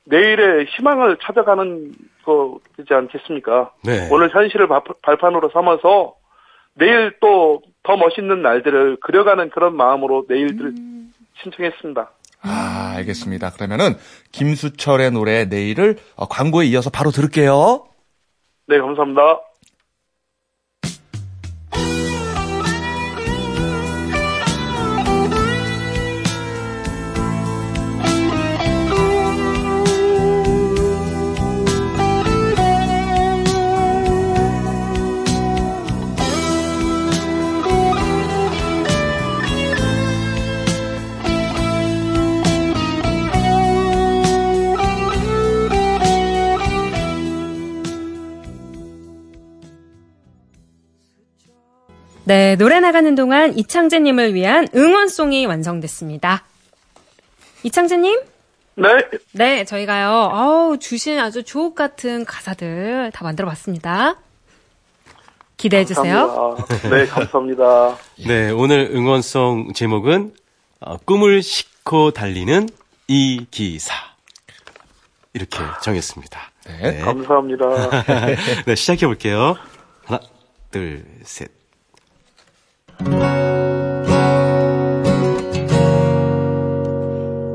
내일의 0.06 0.66
희망을 0.66 1.18
찾아가는 1.22 1.94
거지 2.76 2.94
않겠습니까? 2.94 3.72
네. 3.84 4.08
오늘 4.12 4.34
현실을 4.34 4.68
바- 4.68 4.84
발판으로 5.02 5.50
삼아서 5.54 6.16
내일 6.76 7.18
또 7.20 7.62
더 7.82 7.96
멋있는 7.96 8.42
날들을 8.44 8.98
그려가는 9.02 9.50
그런 9.50 9.76
마음으로 9.76 10.26
내일들을 10.28 10.74
신청했습니다. 11.42 12.12
아, 12.42 12.94
알겠습니다. 12.98 13.52
그러면은 13.52 13.94
김수철의 14.34 15.12
노래 15.12 15.46
내일을 15.46 15.96
어, 16.16 16.28
광고에 16.28 16.66
이어서 16.68 16.90
바로 16.90 17.10
들을게요. 17.10 17.86
네, 18.68 18.78
감사합니다. 18.80 19.40
네, 52.50 52.56
노래 52.56 52.80
나가는 52.80 53.14
동안 53.14 53.56
이창재님을 53.56 54.34
위한 54.34 54.68
응원송이 54.76 55.46
완성됐습니다. 55.46 56.46
이창재님? 57.62 58.22
네, 58.74 58.88
네, 59.34 59.66
저희가요, 59.66 60.32
어우, 60.34 60.80
주신 60.80 61.20
아주 61.20 61.44
주옥 61.44 61.76
같은 61.76 62.26
가사들 62.26 63.12
다 63.14 63.24
만들어 63.24 63.48
봤습니다. 63.50 64.16
기대해 65.58 65.86
주세요. 65.86 66.56
감사합니다. 66.58 66.90
네, 66.90 67.06
감사합니다. 67.06 67.98
네, 68.28 68.50
오늘 68.50 68.90
응원송 68.96 69.74
제목은 69.74 70.34
어, 70.80 70.98
꿈을 71.06 71.44
싣고 71.44 72.10
달리는 72.10 72.68
이 73.08 73.46
기사. 73.52 73.94
이렇게 75.36 75.60
정했습니다. 75.84 76.40
네. 76.82 77.00
감사합니다. 77.02 77.66
네, 78.66 78.74
시작해 78.74 79.06
볼게요. 79.06 79.56
하나, 80.06 80.20
둘, 80.72 81.06
셋. 81.26 81.59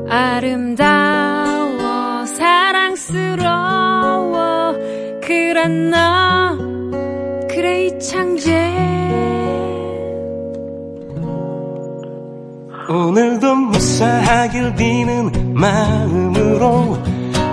아름다워 0.09 2.25
사랑스러워 2.25 3.45
그런 5.21 5.91
너 5.91 6.57
그래 7.47 7.85
이창재 7.85 8.73
오늘도 12.89 13.55
무사하길 13.55 14.73
비는 14.75 15.53
마음으로 15.53 16.97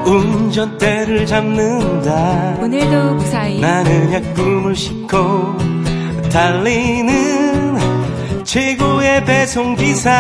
운전대를 0.07 1.26
잡는다. 1.26 2.57
오늘도 2.61 3.14
무사히 3.14 3.61
나는 3.61 4.12
야 4.14 4.20
꿈을 4.35 4.74
싣고 4.74 5.57
달리는 6.33 7.52
최고의 8.53 9.25
배송기사. 9.25 10.12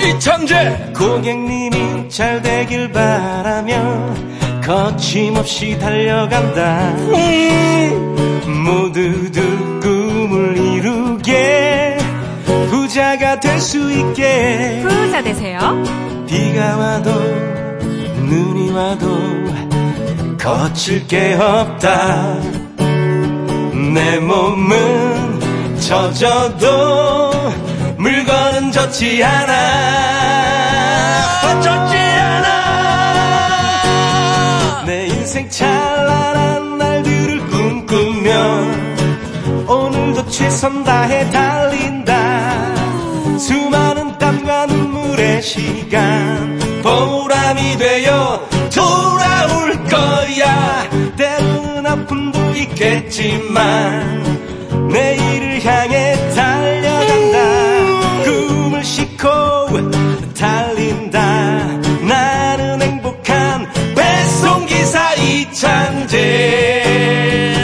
이창재! 0.00 0.92
고객님이 0.96 2.08
잘 2.08 2.40
되길 2.40 2.92
바라며 2.92 4.14
거침없이 4.64 5.76
달려간다. 5.76 6.92
모두들 8.64 9.80
꿈을 9.80 10.56
이루게 10.56 11.98
부자가 12.70 13.40
될 13.40 13.58
수 13.58 13.90
있게. 13.90 14.84
부자 14.86 15.20
되세요. 15.20 15.58
비가 16.28 16.76
와도 16.76 17.10
눈이 17.10 18.70
와도 18.70 19.18
거칠 20.40 21.04
게 21.08 21.34
없다. 21.34 22.36
내 23.92 24.20
몸은 24.20 25.25
젖어도 25.80 27.30
물건은 27.98 28.72
젖지 28.72 29.22
않아. 29.24 29.52
젖지 31.62 31.96
않아. 31.96 32.46
내 34.86 35.06
인생 35.06 35.48
찬란한 35.50 36.78
날들을 36.78 37.46
꿈꾸며 37.48 38.30
오늘도 39.68 40.28
최선 40.28 40.84
다해 40.84 41.30
달린다. 41.30 42.74
수많은 43.38 44.18
땀과 44.18 44.66
눈물의 44.66 45.42
시간 45.42 46.58
보람이 46.82 47.76
되어 47.78 48.46
돌아올 48.74 49.84
거야. 49.84 50.88
때로는 51.16 51.86
아픔도 51.86 52.38
있겠지만 52.56 54.24
내일을 54.90 55.45
향해 55.66 56.14
달려간다 56.34 58.22
꿈을 58.24 58.84
싣고 58.84 59.26
달린다 60.38 61.64
나는 62.08 62.80
행복한 62.82 63.66
배송기사 63.96 65.14
이창재 65.14 66.18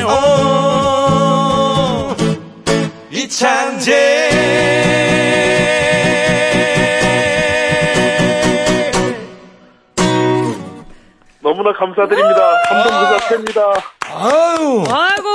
오, 0.05 0.09
이창재 3.11 4.33
너무나 11.41 11.73
감사드립니다. 11.73 12.41
감동 12.69 12.93
그 12.93 13.19
자체입니다. 13.19 13.61
아유! 14.09 14.85
아이고 14.89 15.29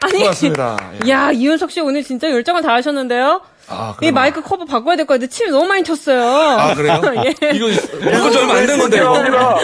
아니 0.00 0.18
고맙습니다. 0.20 0.76
예. 1.04 1.08
야 1.10 1.30
이윤석 1.32 1.70
씨 1.70 1.80
오늘 1.80 2.02
진짜 2.02 2.30
열정을 2.30 2.62
다하셨는데 2.62 3.20
아, 3.68 3.96
이? 4.00 4.12
마이크 4.12 4.42
커버 4.42 4.64
바꿔야 4.64 4.94
될 4.94 5.06
것 5.06 5.14
같은데 5.14 5.26
침 5.28 5.50
너무 5.50 5.66
많이 5.66 5.82
튀었어요 5.82 6.22
아, 6.24 6.74
그래요? 6.74 7.00
예. 7.26 7.34
이거, 7.52 7.68
이거 7.68 8.30
좀 8.30 8.42
얼마 8.42 8.54
안된 8.60 8.78
건데, 8.78 8.96
이거. 8.98 9.12
감사합니다. 9.12 9.56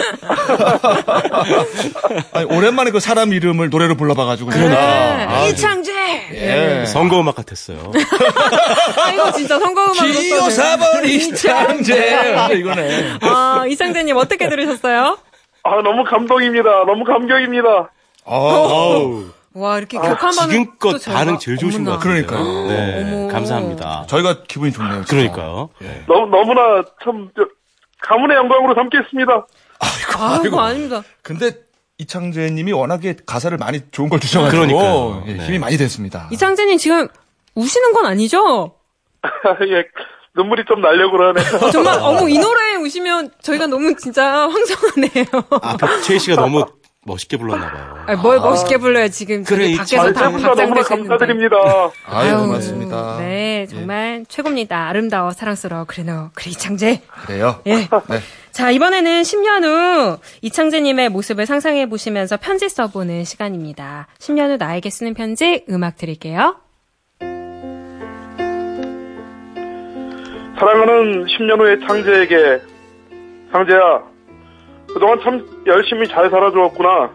아니, 2.33 2.45
오랜만에 2.45 2.91
그 2.91 2.99
사람 2.99 3.31
이름을 3.33 3.69
노래로 3.69 3.95
불러봐가지고. 3.95 4.49
네. 4.51 4.57
그러니까. 4.57 5.33
아, 5.33 5.45
이창재 5.47 5.91
예. 6.33 6.85
선거 6.85 7.21
음악 7.21 7.35
같았어요 7.35 7.91
아 8.97 9.11
이거 9.11 9.31
진짜 9.31 9.57
선거 9.59 9.83
음악으로 9.85 10.07
기호 10.19 10.41
4번 10.47 11.05
이창재. 11.05 12.35
이거네. 12.57 13.17
아 13.21 13.65
이창재님 13.69 14.17
어떻게 14.17 14.49
들으셨어요? 14.49 15.17
아, 15.63 15.69
너무 15.81 16.03
감동입니다. 16.03 16.69
너무 16.85 17.05
감격입니다. 17.05 17.89
어, 18.25 19.23
와 19.55 19.77
이렇게 19.77 19.97
격한 19.97 20.17
반응 20.35 20.49
지금껏 20.49 21.03
반응 21.05 21.37
제일 21.37 21.57
좋으신 21.57 21.83
것. 21.83 21.91
같아요 21.91 22.09
그러니까요. 22.25 22.67
네. 22.67 23.27
감사합니다 23.31 24.05
저희가 24.07 24.43
기분이 24.47 24.71
좋네요. 24.71 25.03
진짜. 25.03 25.15
그러니까요 25.15 25.69
너무, 26.07 26.27
너무나 26.35 26.83
참, 27.03 27.29
저, 27.35 27.43
가문의 28.01 28.35
영광으로 28.37 28.73
삼겠습니다. 28.75 29.47
아이고 30.19 30.59
아닙니다 30.59 31.03
근데 31.21 31.51
이창재 31.99 32.49
님이 32.51 32.71
워낙에 32.71 33.15
가사를 33.25 33.55
많이 33.57 33.81
좋은 33.91 34.09
걸 34.09 34.19
주셔가지고 34.19 34.57
그러니까요. 34.67 35.23
예, 35.27 35.33
네. 35.33 35.45
힘이 35.45 35.59
많이 35.59 35.77
됐습니다. 35.77 36.27
이창재님 36.31 36.77
지금 36.77 37.07
우시는 37.55 37.93
건 37.93 38.05
아니죠? 38.07 38.75
예, 39.69 39.83
눈물이 40.35 40.63
좀 40.67 40.81
나려고 40.81 41.17
그러네요. 41.17 41.71
정말 41.71 41.99
어머 42.01 42.27
이 42.27 42.37
노래에 42.39 42.75
우시면 42.77 43.31
저희가 43.41 43.67
너무 43.67 43.95
진짜 43.95 44.49
황송하네요. 44.49 45.25
앞에 45.61 46.01
최희 46.01 46.19
씨가 46.19 46.37
너무 46.41 46.65
멋있게 47.05 47.37
불렀나 47.37 47.71
봐요. 47.71 48.05
아, 48.07 48.15
뭘 48.15 48.39
멋있게 48.39 48.77
불러요 48.77 49.09
지금 49.09 49.43
그래, 49.43 49.75
밖에서 49.75 50.13
다 50.13 50.29
했는데. 50.29 50.81
감사드립니다. 50.81 51.57
아유, 52.05 52.35
아유, 52.35 52.37
고맙습니다. 52.39 53.17
네, 53.19 53.65
정말 53.69 54.25
최고입니다. 54.27 54.87
아름다워, 54.87 55.31
사랑스러워, 55.31 55.85
그래너, 55.85 56.29
그래, 56.33 56.51
이창재. 56.51 57.01
그래요? 57.25 57.59
예. 57.67 57.75
네. 57.75 57.87
자, 58.51 58.71
이번에는 58.71 59.21
10년 59.23 59.63
후 59.63 60.17
이창재님의 60.41 61.09
모습을 61.09 61.45
상상해 61.45 61.89
보시면서 61.89 62.37
편지 62.37 62.69
써보는 62.69 63.25
시간입니다. 63.25 64.07
10년 64.19 64.51
후 64.51 64.57
나에게 64.57 64.89
쓰는 64.89 65.13
편지 65.13 65.65
음악 65.69 65.97
드릴게요. 65.97 66.55
사랑하는 70.59 71.25
10년 71.25 71.59
후의 71.59 71.79
창재에게 71.87 72.61
창재야 73.51 74.12
그동안 74.93 75.19
참 75.21 75.45
열심히 75.65 76.07
잘 76.07 76.29
살아주었구나. 76.29 77.11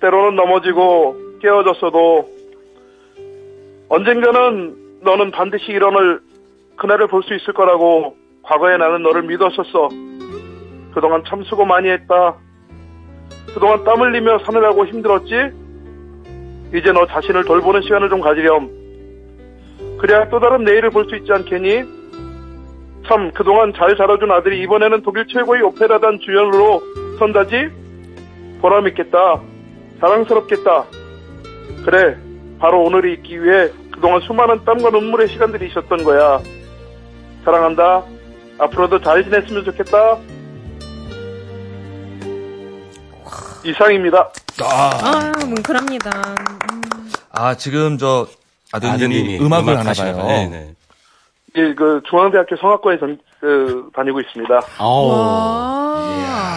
때로는 0.00 0.36
넘어지고 0.36 1.16
깨어졌어도 1.40 2.28
언젠가는 3.88 4.76
너는 5.02 5.30
반드시 5.32 5.66
일어날 5.72 6.20
그날을 6.76 7.06
볼 7.08 7.22
수 7.22 7.34
있을 7.34 7.52
거라고 7.52 8.16
과거에 8.42 8.76
나는 8.76 9.02
너를 9.02 9.22
믿었었어. 9.22 9.88
그동안 10.94 11.22
참 11.26 11.42
수고 11.44 11.64
많이 11.64 11.88
했다. 11.90 12.36
그동안 13.54 13.84
땀 13.84 14.00
흘리며 14.00 14.38
사느라고 14.44 14.86
힘들었지? 14.86 15.34
이제 16.74 16.90
너 16.92 17.06
자신을 17.06 17.44
돌보는 17.44 17.82
시간을 17.82 18.08
좀 18.08 18.20
가지렴. 18.20 18.68
그래야 20.00 20.28
또 20.30 20.40
다른 20.40 20.64
내일을 20.64 20.90
볼 20.90 21.04
수 21.04 21.14
있지 21.16 21.30
않겠니? 21.32 22.01
참 23.08 23.32
그동안 23.32 23.72
잘 23.76 23.96
자라준 23.96 24.30
아들이 24.30 24.62
이번에는 24.62 25.02
독일 25.02 25.26
최고의 25.26 25.62
오페라단 25.62 26.20
주연으로 26.24 26.82
선다지? 27.18 27.68
보람있겠다. 28.60 29.40
자랑스럽겠다. 30.00 30.84
그래, 31.84 32.16
바로 32.60 32.84
오늘이 32.84 33.14
있기 33.14 33.42
위해 33.42 33.70
그동안 33.92 34.20
수많은 34.20 34.64
땀과 34.64 34.90
눈물의 34.90 35.28
시간들이 35.28 35.68
있었던 35.68 36.04
거야. 36.04 36.40
사랑한다. 37.44 38.04
앞으로도 38.58 39.00
잘 39.00 39.24
지냈으면 39.24 39.64
좋겠다. 39.64 40.18
이상입니다. 43.64 44.30
아, 44.62 44.90
아, 45.02 45.32
뭉클합니다. 45.46 46.10
아, 47.32 47.54
지금 47.56 47.96
저 47.98 48.26
아드님이, 48.72 48.94
아드님이 48.94 49.40
음악을 49.40 49.72
음악 49.72 49.86
하나. 49.86 49.92
봐요. 49.92 50.26
네, 50.26 50.48
네. 50.48 50.74
예, 51.56 51.74
그 51.74 52.00
중앙대학교 52.08 52.56
성악과에 52.56 52.98
전, 52.98 53.18
그, 53.40 53.90
다니고 53.94 54.20
있습니다. 54.20 54.60
아우, 54.78 55.08
와, 55.08 56.52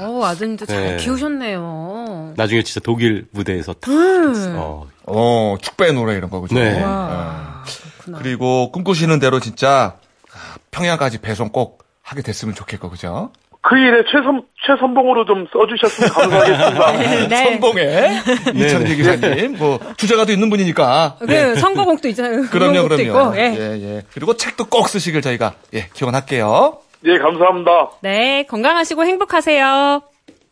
어, 0.00 0.24
아드님도 0.24 0.66
잘 0.66 0.82
네. 0.82 0.96
키우셨네요. 0.98 2.34
나중에 2.36 2.62
진짜 2.62 2.80
독일 2.84 3.26
무대에서 3.32 3.72
탁, 3.74 3.90
음. 3.90 4.54
어, 4.56 4.86
어, 5.06 5.56
축배 5.60 5.90
노래 5.92 6.14
이런 6.14 6.30
거, 6.30 6.40
그죠? 6.40 6.54
네. 6.54 6.80
와, 6.82 7.64
그렇구나. 7.64 8.18
그리고 8.18 8.70
꿈꾸시는 8.70 9.18
대로 9.18 9.40
진짜 9.40 9.96
아, 10.32 10.56
평양까지 10.70 11.20
배송 11.22 11.48
꼭 11.48 11.84
하게 12.02 12.22
됐으면 12.22 12.54
좋겠고, 12.54 12.90
그죠? 12.90 13.30
그 13.68 13.76
일에 13.76 14.04
최선, 14.12 14.42
최선봉으로 14.64 15.24
좀 15.24 15.46
써주셨으면 15.52 16.10
감사하겠습니다. 16.10 17.26
네. 17.26 17.36
선봉에 17.36 18.22
이창재 18.54 18.94
기사님, 18.94 19.56
뭐 19.58 19.80
주제가도 19.96 20.30
있는 20.30 20.50
분이니까. 20.50 21.16
그 21.18 21.56
선거곡도 21.56 22.06
있잖아요. 22.08 22.42
그럼요, 22.42 22.84
그럼요. 22.84 23.02
있고, 23.02 23.36
예. 23.36 23.56
예, 23.58 23.82
예. 23.82 24.02
그리고 24.12 24.36
책도 24.36 24.66
꼭 24.66 24.88
쓰시길 24.88 25.20
저희가 25.20 25.54
예 25.74 25.88
기원할게요. 25.94 26.78
예, 27.06 27.18
감사합니다. 27.18 27.90
네, 28.02 28.44
건강하시고 28.44 29.04
행복하세요. 29.04 30.00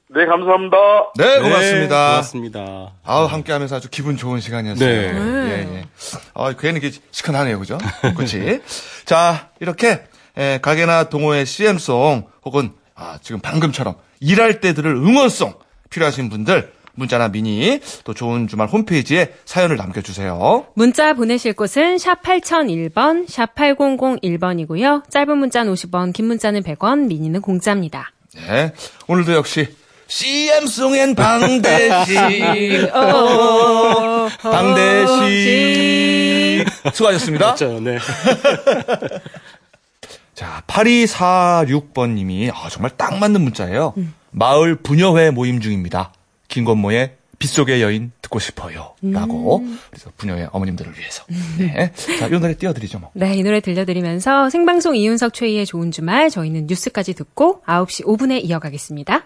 네, 0.08 0.26
감사합니다. 0.26 0.76
네, 1.16 1.40
고맙습니다. 1.40 1.96
네, 1.96 2.10
고맙습니다. 2.10 2.92
아우 3.04 3.26
함께 3.26 3.52
하면서 3.52 3.76
아주 3.76 3.90
기분 3.90 4.16
좋은 4.16 4.40
시간이었어요. 4.40 4.88
네. 4.88 5.68
예, 5.70 5.76
예. 5.76 5.84
아, 6.34 6.52
괜히 6.58 6.78
이게 6.78 6.90
시큰하네요, 7.12 7.60
그죠? 7.60 7.78
그렇지. 8.16 8.60
자, 9.06 9.50
이렇게 9.60 10.02
에, 10.36 10.58
가게나 10.60 11.04
동호회 11.04 11.44
CM송 11.44 12.26
혹은 12.44 12.72
아, 12.94 13.18
지금 13.22 13.40
방금처럼 13.40 13.96
일할 14.20 14.60
때들을 14.60 14.94
응원송 14.94 15.54
필요하신 15.90 16.28
분들 16.28 16.72
문자나 16.94 17.28
미니 17.28 17.80
또 18.04 18.14
좋은 18.14 18.46
주말 18.46 18.68
홈페이지에 18.68 19.34
사연을 19.44 19.76
남겨주세요. 19.76 20.66
문자 20.74 21.12
보내실 21.14 21.54
곳은 21.54 21.98
샵 21.98 22.22
8001번, 22.22 23.28
샵 23.28 23.54
8001번이고요. 23.54 25.10
짧은 25.10 25.36
문자는 25.36 25.72
50원, 25.74 26.12
긴 26.12 26.26
문자는 26.26 26.62
100원, 26.62 27.06
미니는 27.06 27.40
공짜입니다. 27.40 28.12
네. 28.34 28.72
오늘도 29.08 29.32
역시 29.32 29.66
CM송엔 30.06 31.14
방대식. 31.14 32.16
어, 32.94 34.28
방대식. 34.40 35.74
수고하셨습니다. 36.92 37.46
맞죠, 37.46 37.80
네. 37.80 37.98
자, 40.54 40.62
8246번님이 40.68 42.52
아, 42.54 42.68
정말 42.68 42.92
딱 42.96 43.18
맞는 43.18 43.40
문자예요. 43.40 43.94
마을 44.30 44.76
부녀회 44.76 45.30
모임 45.30 45.60
중입니다. 45.60 46.12
김건모의 46.46 47.16
빗속의 47.40 47.82
여인 47.82 48.12
듣고 48.22 48.38
싶어요. 48.38 48.94
라고. 49.02 49.64
그래서 49.90 50.10
부녀회 50.16 50.46
어머님들을 50.52 50.96
위해서. 50.96 51.24
네. 51.58 51.92
자, 52.18 52.28
이 52.28 52.30
노래 52.30 52.54
띄워드리죠, 52.54 53.00
뭐. 53.00 53.10
네, 53.14 53.34
이 53.34 53.42
노래 53.42 53.60
들려드리면서 53.60 54.50
생방송 54.50 54.94
이윤석 54.94 55.34
최희의 55.34 55.66
좋은 55.66 55.90
주말 55.90 56.30
저희는 56.30 56.66
뉴스까지 56.68 57.14
듣고 57.14 57.62
9시 57.66 58.04
5분에 58.04 58.44
이어가겠습니다. 58.44 59.24